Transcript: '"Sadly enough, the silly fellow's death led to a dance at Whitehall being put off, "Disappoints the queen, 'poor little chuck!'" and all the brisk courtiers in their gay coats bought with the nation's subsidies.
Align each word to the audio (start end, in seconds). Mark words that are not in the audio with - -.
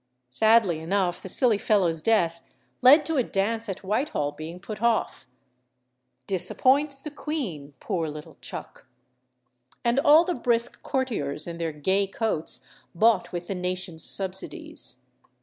'"Sadly 0.31 0.79
enough, 0.79 1.21
the 1.21 1.29
silly 1.29 1.59
fellow's 1.59 2.01
death 2.01 2.41
led 2.81 3.05
to 3.05 3.17
a 3.17 3.23
dance 3.23 3.69
at 3.69 3.83
Whitehall 3.83 4.31
being 4.31 4.59
put 4.59 4.81
off, 4.81 5.27
"Disappoints 6.25 6.99
the 6.99 7.11
queen, 7.11 7.75
'poor 7.79 8.09
little 8.09 8.33
chuck!'" 8.41 8.87
and 9.85 9.99
all 9.99 10.23
the 10.25 10.33
brisk 10.33 10.81
courtiers 10.81 11.45
in 11.45 11.59
their 11.59 11.71
gay 11.71 12.07
coats 12.07 12.65
bought 12.95 13.31
with 13.31 13.45
the 13.45 13.53
nation's 13.53 14.03
subsidies. 14.03 15.03